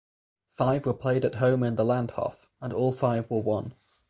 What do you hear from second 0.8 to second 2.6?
were played at home in the Landhof